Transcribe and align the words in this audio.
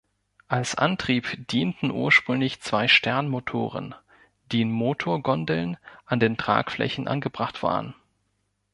Als 0.47 0.73
Antrieb 0.73 1.47
dienten 1.47 1.91
ursprünglich 1.91 2.59
zwei 2.59 2.87
Sternmotoren, 2.87 3.93
die 4.51 4.61
in 4.61 4.71
Motorgondeln 4.71 5.77
an 6.07 6.19
den 6.19 6.37
Tragflächen 6.37 7.07
angebracht 7.07 7.61
waren. 7.61 7.93